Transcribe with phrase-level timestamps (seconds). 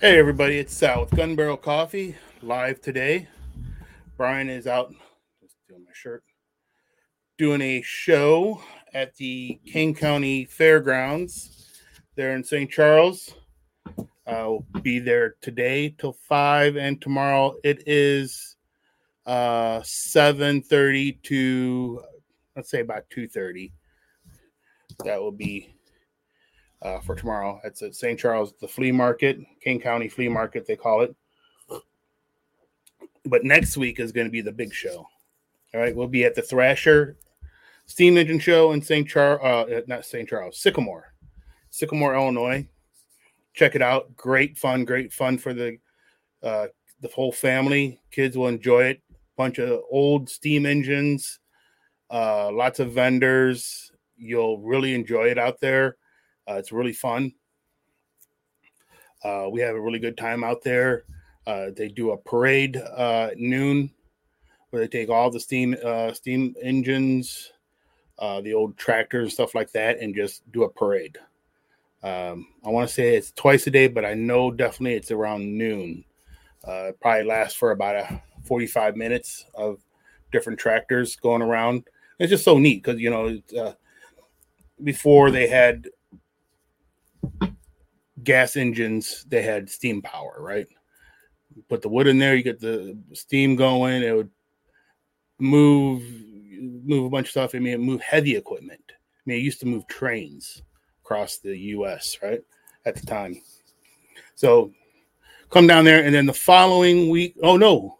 [0.00, 3.26] Hey everybody, it's Sal with Gun Barrel Coffee live today.
[4.16, 4.94] Brian is out
[5.42, 6.22] just doing my shirt,
[7.36, 8.62] doing a show
[8.94, 11.80] at the Kane County Fairgrounds
[12.14, 12.70] there in St.
[12.70, 13.34] Charles.
[14.24, 18.54] I'll be there today till five, and tomorrow it is
[19.26, 22.04] uh 7:30 to
[22.54, 23.72] let's say about 2:30.
[25.04, 25.74] That will be
[26.82, 27.60] uh, for tomorrow.
[27.64, 28.18] It's at St.
[28.18, 31.14] Charles, the flea market, Kane County Flea Market, they call it.
[33.24, 35.06] But next week is going to be the big show.
[35.74, 37.16] All right, we'll be at the Thrasher
[37.88, 39.08] Steam Engine Show in St.
[39.08, 40.28] Charles, uh, not St.
[40.28, 41.14] Charles, Sycamore,
[41.70, 42.68] Sycamore, Illinois.
[43.54, 44.14] Check it out.
[44.16, 45.78] Great fun, great fun for the
[46.42, 46.68] uh,
[47.00, 48.00] the whole family.
[48.10, 49.02] Kids will enjoy it.
[49.36, 51.40] Bunch of old steam engines,
[52.10, 53.90] uh, lots of vendors.
[54.16, 55.96] You'll really enjoy it out there.
[56.48, 57.32] Uh, it's really fun.
[59.22, 61.04] Uh, we have a really good time out there.
[61.46, 63.90] Uh, they do a parade uh, at noon
[64.70, 67.52] where they take all the steam uh, steam engines,
[68.18, 71.18] uh, the old tractors, and stuff like that, and just do a parade.
[72.02, 75.56] Um, I want to say it's twice a day, but I know definitely it's around
[75.56, 76.04] noon.
[76.64, 79.80] Uh, probably lasts for about a 45 minutes of
[80.32, 81.84] different tractors going around.
[82.18, 83.74] It's just so neat because you know
[84.82, 85.88] before they had
[88.22, 90.66] gas engines, they had steam power, right?
[91.68, 94.02] Put the wood in there, you get the steam going.
[94.02, 94.30] It would
[95.38, 96.02] move
[96.60, 97.54] move a bunch of stuff.
[97.54, 98.82] I mean, it move heavy equipment.
[98.90, 98.94] I
[99.26, 100.62] mean, it used to move trains
[101.02, 102.18] across the U.S.
[102.22, 102.40] right
[102.84, 103.40] at the time.
[104.34, 104.72] So
[105.50, 107.34] come down there, and then the following week.
[107.42, 107.98] Oh no,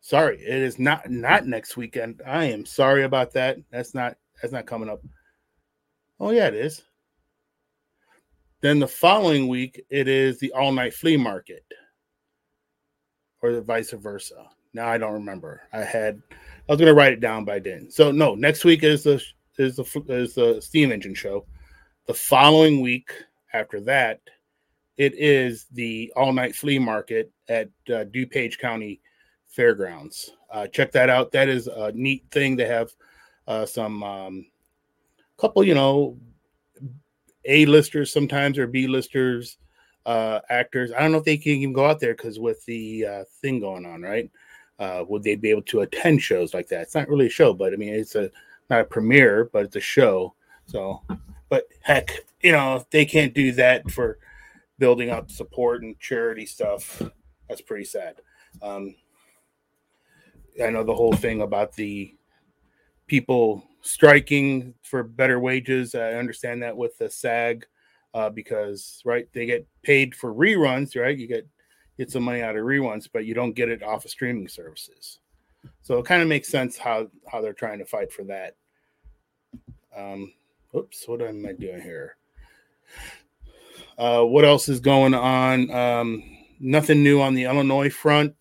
[0.00, 2.22] sorry, it is not not next weekend.
[2.26, 3.58] I am sorry about that.
[3.70, 5.02] That's not that's not coming up.
[6.18, 6.82] Oh yeah, it is.
[8.60, 11.64] Then the following week, it is the all night flea market,
[13.42, 14.46] or the vice versa.
[14.72, 15.62] Now I don't remember.
[15.72, 17.92] I had I was gonna write it down, but I didn't.
[17.92, 19.22] So no, next week is the
[19.58, 21.46] is the is the steam engine show.
[22.06, 23.10] The following week
[23.52, 24.20] after that,
[24.96, 29.00] it is the all night flea market at uh, DuPage County
[29.46, 30.30] Fairgrounds.
[30.50, 31.32] Uh, check that out.
[31.32, 32.92] That is a neat thing to have
[33.46, 34.46] uh, some um,
[35.38, 36.18] couple, you know,
[37.44, 39.58] a listers sometimes or B listers
[40.06, 40.92] uh, actors.
[40.92, 43.60] I don't know if they can even go out there because with the uh, thing
[43.60, 44.30] going on, right?
[44.78, 46.82] Uh, would they be able to attend shows like that?
[46.82, 48.30] It's not really a show, but I mean, it's a
[48.70, 50.34] not a premiere, but it's a show.
[50.66, 51.02] So,
[51.48, 54.18] but heck, you know, if they can't do that for
[54.78, 57.02] building up support and charity stuff,
[57.48, 58.16] that's pretty sad.
[58.62, 58.94] Um,
[60.62, 62.14] I know the whole thing about the
[63.06, 65.94] people striking for better wages.
[65.94, 67.66] I understand that with the SAG
[68.14, 71.16] uh, because right they get paid for reruns, right?
[71.16, 71.46] You get
[71.96, 75.18] get some money out of reruns, but you don't get it off of streaming services.
[75.82, 78.56] So it kind of makes sense how how they're trying to fight for that.
[79.96, 80.32] Um,
[80.74, 82.16] oops, what am I doing here?
[83.98, 85.70] Uh, what else is going on?
[85.70, 86.22] Um,
[86.58, 88.34] nothing new on the Illinois front.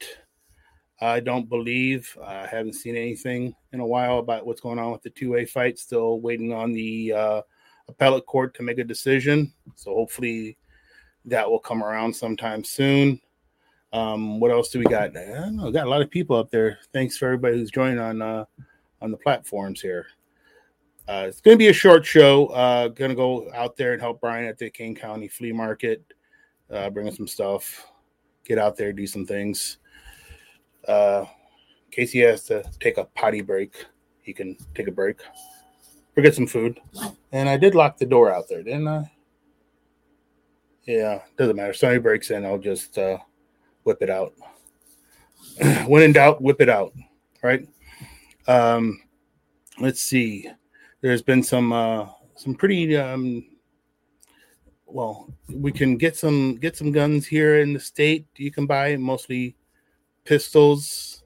[1.02, 2.18] I don't believe.
[2.22, 5.46] I haven't seen anything in a while about what's going on with the two A
[5.46, 5.80] fight.
[5.80, 7.42] Still waiting on the uh,
[7.88, 9.54] appellate court to make a decision.
[9.76, 10.58] So hopefully
[11.26, 13.22] that will come around sometime soon.
[13.94, 15.16] Um, what else do we got?
[15.18, 15.72] I don't know.
[15.72, 16.80] Got a lot of people up there.
[16.94, 18.46] Thanks for everybody who's joining on uh,
[19.02, 20.08] on the platforms here.
[21.08, 22.48] Uh, it's going to be a short show.
[22.48, 26.04] Uh, going to go out there and help Brian at the Kane County Flea Market,
[26.70, 27.88] uh, bring us some stuff,
[28.46, 29.80] get out there, do some things
[30.89, 31.25] uh,
[31.85, 33.85] in case he has to take a potty break,
[34.22, 35.19] he can take a break
[36.16, 36.79] or get some food.
[37.31, 39.11] And I did lock the door out there, didn't I?
[40.85, 41.73] Yeah, doesn't matter.
[41.73, 43.19] Somebody breaks in, I'll just uh,
[43.83, 44.33] whip it out.
[45.88, 46.94] when in doubt, whip it out.
[47.44, 47.68] Right.
[48.47, 49.01] Um,
[49.80, 50.50] let's see.
[51.01, 53.45] There's been some uh, some pretty um,
[54.85, 55.31] well.
[55.50, 58.25] We can get some get some guns here in the state.
[58.35, 59.56] You can buy mostly
[60.30, 61.24] pistols,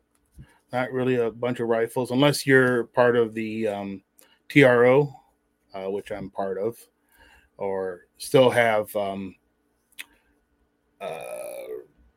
[0.72, 4.02] not really a bunch of rifles, unless you're part of the um,
[4.48, 5.14] TRO,
[5.74, 6.78] uh, which I'm part of,
[7.58, 9.36] or still have um,
[11.02, 11.66] uh,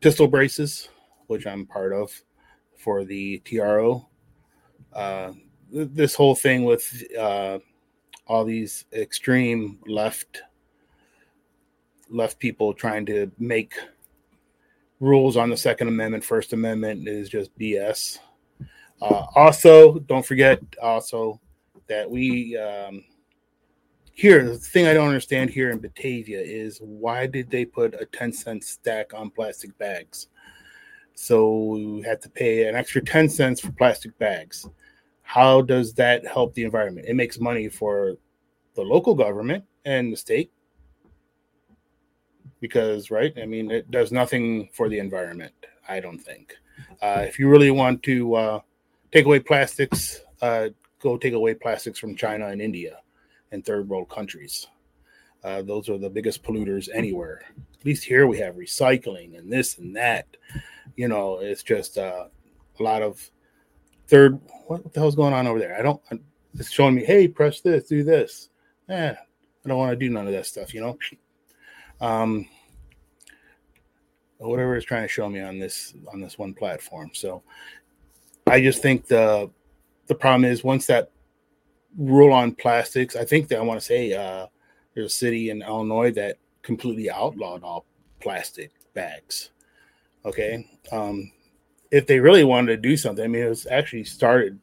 [0.01, 0.89] pistol braces,
[1.27, 2.13] which I'm part of
[2.79, 4.09] for the TRO.
[4.93, 5.33] Uh,
[5.73, 7.59] this whole thing with uh,
[8.29, 10.43] all these extreme left
[12.09, 13.75] left people trying to make
[15.01, 18.19] rules on the Second Amendment, First Amendment is just BS.
[19.03, 21.41] Uh, also, don't forget also
[21.87, 23.05] that we um,
[24.17, 28.07] here, the thing I don't understand here in Batavia is why did they put a
[28.07, 30.29] 10 cent stack on plastic bags?
[31.15, 34.67] So we had to pay an extra 10 cents for plastic bags.
[35.21, 37.09] How does that help the environment?
[37.09, 38.17] It makes money for
[38.75, 40.51] the local government and the state
[42.61, 43.33] because, right?
[43.41, 45.55] I mean, it does nothing for the environment,
[45.89, 46.55] I don't think.
[47.03, 48.61] Uh, if you really want to uh,
[49.13, 50.69] take away plastics, uh,
[51.01, 52.99] go take away plastics from China and India
[53.53, 54.67] and third world countries.
[55.45, 57.43] Uh, those are the biggest polluters anywhere.
[57.79, 60.27] At least here we have recycling and this and that.
[60.97, 62.27] You know, it's just uh,
[62.79, 63.31] a lot of
[64.09, 64.41] third.
[64.67, 65.79] What the hell's going on over there?
[65.79, 66.01] I don't.
[66.59, 68.49] It's showing me, hey, press this, do this.
[68.89, 69.17] Yeah,
[69.65, 70.75] I don't want to do none of that stuff.
[70.75, 70.99] You know.
[72.01, 72.49] Um,
[74.39, 77.11] whatever it's trying to show me on this on this one platform.
[77.15, 77.43] So
[78.47, 79.51] I just think the
[80.07, 81.11] the problem is once that
[81.97, 84.47] rule on plastics, I think that I want to say uh,
[84.95, 87.87] there's a city in Illinois that completely outlawed all
[88.21, 89.51] plastic bags.
[90.25, 91.33] Okay, um,
[91.91, 94.59] if they really wanted to do something, I mean, it was actually started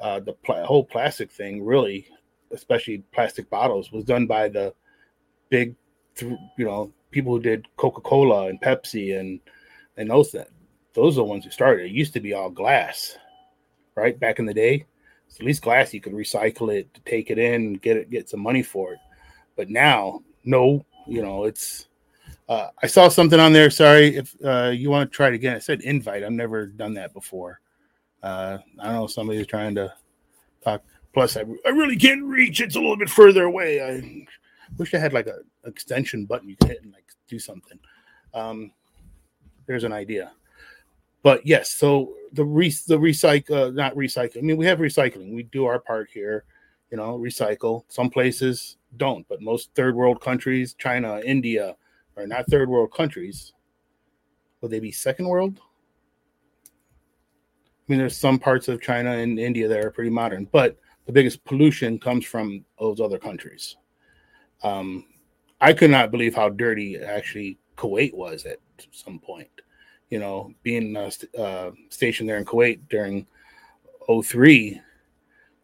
[0.00, 2.06] uh, the pl- whole plastic thing, really,
[2.50, 4.74] especially plastic bottles, was done by the
[5.48, 5.74] big,
[6.16, 9.40] th- you know, people who did Coca Cola and Pepsi and
[9.96, 10.48] and those that
[10.94, 11.86] those are the ones who started.
[11.86, 13.16] It used to be all glass,
[13.94, 14.18] right?
[14.18, 14.86] Back in the day,
[15.28, 18.40] so at least glass you could recycle it take it in, get it, get some
[18.40, 18.98] money for it.
[19.56, 21.86] But now, no, you know, it's.
[22.48, 23.70] Uh, I saw something on there.
[23.70, 25.56] Sorry if uh, you want to try it again.
[25.56, 26.22] I said invite.
[26.22, 27.60] I've never done that before.
[28.22, 29.06] Uh, I don't know.
[29.06, 29.92] Somebody's trying to
[30.62, 30.82] talk.
[31.14, 32.60] Plus, I, I really can't reach.
[32.60, 33.82] It's a little bit further away.
[33.82, 34.26] I
[34.78, 37.78] wish I had like a extension button you could hit and like do something.
[38.34, 38.72] Um,
[39.66, 40.32] there's an idea.
[41.22, 44.38] But yes, so the re the recycle, uh, not recycle.
[44.38, 45.34] I mean, we have recycling.
[45.34, 46.44] We do our part here,
[46.90, 47.84] you know, recycle.
[47.88, 51.76] Some places don't, but most third world countries, China, India,
[52.16, 53.52] are not third world countries.
[54.60, 55.60] Would they be second world?
[56.66, 61.12] I mean, there's some parts of China and India that are pretty modern, but the
[61.12, 63.76] biggest pollution comes from those other countries.
[64.62, 65.04] Um,
[65.60, 68.58] I could not believe how dirty actually Kuwait was at
[68.90, 69.48] some point.
[70.10, 73.26] You know, being uh, uh, stationed there in Kuwait during
[74.06, 74.80] 03,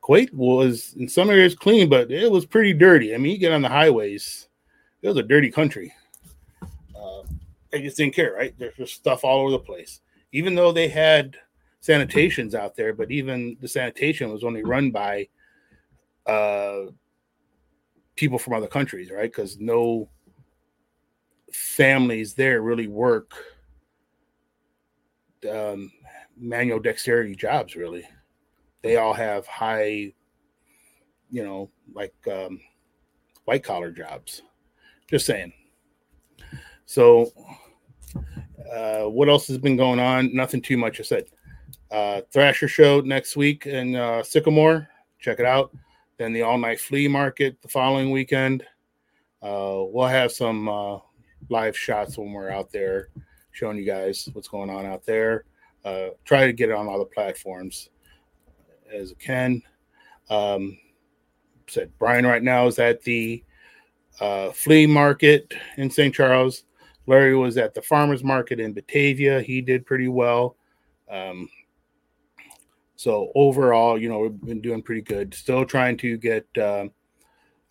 [0.03, 3.15] Kuwait was in some areas clean, but it was pretty dirty.
[3.15, 4.49] I mean, you get on the highways,
[5.03, 5.93] it was a dirty country.
[6.63, 7.23] Uh,
[7.71, 8.55] they just didn't care, right?
[8.59, 10.01] There's just stuff all over the place.
[10.33, 11.37] Even though they had
[11.83, 15.29] sanitations out there, but even the sanitation was only run by
[16.27, 16.87] uh,
[18.19, 19.31] people from other countries, right?
[19.31, 20.09] Because no
[21.53, 23.33] families there really work
[25.51, 25.91] um,
[26.37, 28.07] manual dexterity jobs, really.
[28.83, 30.13] They all have high,
[31.31, 32.61] you know, like um,
[33.45, 34.43] white collar jobs.
[35.09, 35.53] Just saying.
[36.87, 37.33] So,
[38.75, 40.35] uh, what else has been going on?
[40.35, 41.01] Nothing too much.
[41.01, 41.25] I said
[41.91, 44.89] uh, Thrasher show next week in uh, Sycamore.
[45.19, 45.73] Check it out.
[46.19, 48.65] Then the all night flea market the following weekend.
[49.41, 50.99] Uh, we'll have some uh,
[51.49, 53.09] live shots when we're out there
[53.53, 55.45] showing you guys what's going on out there.
[55.85, 57.89] Uh, try to get it on all the platforms
[58.93, 59.63] as it can.
[60.29, 60.77] Um,
[61.69, 63.45] said Brian right now is at the
[64.21, 66.15] uh, flea market in St.
[66.15, 66.65] Charles.
[67.07, 69.41] Larry was at the farmers market in Batavia.
[69.41, 70.57] He did pretty well.
[71.11, 71.49] Um,
[72.99, 75.33] so overall, you know, we've been doing pretty good.
[75.33, 76.89] Still trying to get uh,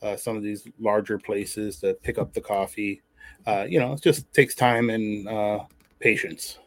[0.02, 3.02] uh, some of these larger places to pick up the coffee.
[3.46, 5.60] Uh, you know, it just takes time and uh,
[6.00, 6.60] patience.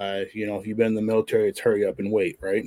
[0.00, 2.64] Uh, you know, if you've been in the military, it's hurry up and wait, right?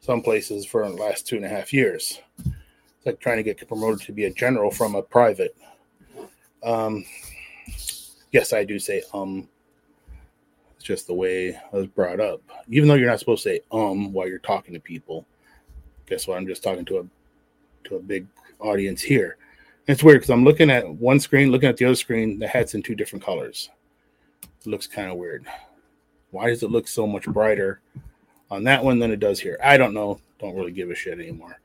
[0.00, 2.20] Some places for the last two and a half years.
[2.44, 5.56] It's like trying to get promoted to be a general from a private.
[6.62, 7.06] Um,
[8.32, 9.48] yes, I do say um
[10.88, 12.40] just the way I was brought up.
[12.70, 15.26] Even though you're not supposed to say um while you're talking to people.
[16.06, 16.38] Guess what?
[16.38, 17.06] I'm just talking to a
[17.88, 18.26] to a big
[18.58, 19.36] audience here.
[19.86, 22.48] And it's weird because I'm looking at one screen, looking at the other screen, the
[22.48, 23.68] hat's in two different colors.
[24.42, 25.44] It looks kind of weird.
[26.30, 27.80] Why does it look so much brighter
[28.50, 29.58] on that one than it does here?
[29.62, 30.20] I don't know.
[30.38, 31.60] Don't really give a shit anymore.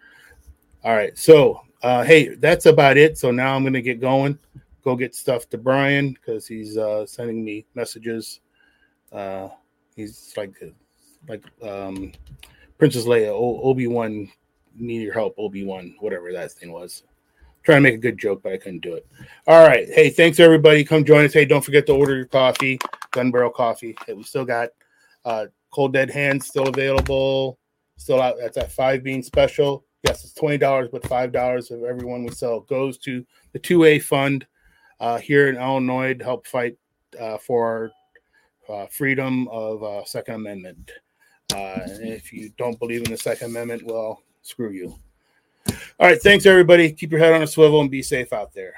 [0.83, 1.17] All right.
[1.17, 3.17] So, uh, hey, that's about it.
[3.17, 4.37] So now I'm to get going.
[4.83, 8.41] Go get stuff to Brian because he's uh, sending me messages
[9.13, 9.49] uh,
[9.95, 10.55] he's like
[11.27, 12.11] like um,
[12.77, 14.29] Princess Leia, Obi Wan,
[14.75, 17.03] need your help, Obi Wan, whatever that thing was.
[17.63, 19.07] trying to make a good joke, but I couldn't do it.
[19.47, 20.83] All right, hey, thanks everybody.
[20.83, 21.33] Come join us.
[21.33, 22.79] Hey, don't forget to order your coffee,
[23.11, 23.95] Gun Barrel Coffee.
[24.05, 24.69] Hey, we still got
[25.25, 27.57] uh, Cold Dead Hands still available.
[27.97, 28.35] Still out.
[28.39, 29.85] That's at five bean special.
[30.03, 33.85] Yes, it's twenty dollars, but five dollars of everyone we sell goes to the two
[33.85, 34.45] A fund
[34.99, 36.75] uh, here in Illinois to help fight
[37.19, 37.91] uh, for
[38.69, 40.91] uh, freedom of uh, Second Amendment.
[41.53, 44.95] Uh, if you don't believe in the Second Amendment, well, screw you.
[45.99, 46.91] All right, thanks everybody.
[46.91, 48.73] Keep your head on a swivel and be safe out there.